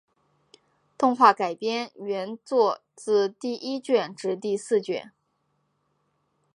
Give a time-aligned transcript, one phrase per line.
[0.97, 5.11] 动画改编原作自第一卷至第四卷。